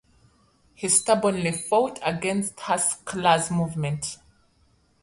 [0.73, 4.17] He stubbornly fought against the Haskalah movement.